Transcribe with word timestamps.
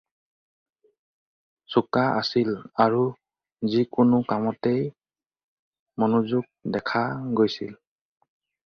চোকা 1.75 2.05
আছিল 2.21 2.49
আৰু 2.85 3.03
যি 3.75 3.85
কোনো 3.99 4.23
কামতে 4.33 4.75
মনোযোগ 6.05 6.51
দেখা 6.79 7.09
গৈছিল। 7.43 7.81